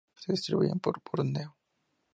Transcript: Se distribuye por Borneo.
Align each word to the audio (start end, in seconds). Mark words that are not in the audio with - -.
Se 0.15 0.31
distribuye 0.31 0.73
por 0.81 0.99
Borneo. 1.05 1.55